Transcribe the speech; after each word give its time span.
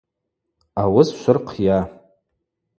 Ауыс 0.83 1.09
швырхъйа. 1.19 1.79